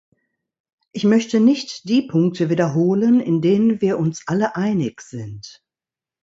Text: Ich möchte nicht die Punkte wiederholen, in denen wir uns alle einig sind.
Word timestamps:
Ich 0.93 1.03
möchte 1.03 1.39
nicht 1.39 1.87
die 1.87 2.01
Punkte 2.01 2.49
wiederholen, 2.49 3.19
in 3.19 3.39
denen 3.39 3.81
wir 3.81 3.99
uns 3.99 4.23
alle 4.25 4.55
einig 4.55 5.01
sind. 5.01 5.63